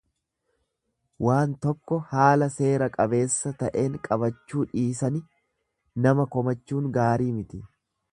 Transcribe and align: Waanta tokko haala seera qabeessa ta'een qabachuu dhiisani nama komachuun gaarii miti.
Waanta 1.25 1.57
tokko 1.65 1.99
haala 2.13 2.47
seera 2.55 2.87
qabeessa 2.95 3.51
ta'een 3.59 3.99
qabachuu 4.07 4.65
dhiisani 4.73 5.21
nama 6.07 6.27
komachuun 6.37 6.89
gaarii 6.97 7.29
miti. 7.37 7.61